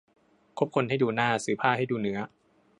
[0.57, 2.19] คบคนให้ดูหน้า ซื้อผ้าให้ดูเนื้อ